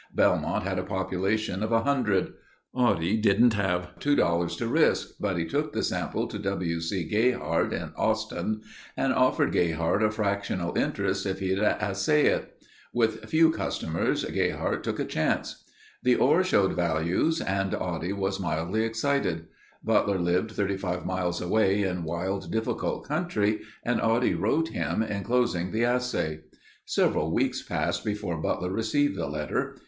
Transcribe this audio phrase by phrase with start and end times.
[0.15, 2.33] Belmont had a population of 100.
[2.75, 6.79] Oddie didn't have two dollars to risk, but he took the sample to W.
[6.81, 7.07] C.
[7.07, 8.61] Gayhart at Austin
[8.97, 12.65] and offered Gayhart a fractional interest if he'd assay it.
[12.91, 15.63] With few customers, Gayhart took a chance.
[16.01, 19.49] The ore showed values and Oddie was mildly excited.
[19.83, 25.85] Butler lived 35 miles away in wild, difficult country and Oddie wrote him, enclosing the
[25.85, 26.39] assay.
[26.85, 29.75] Several weeks passed before Butler received the letter.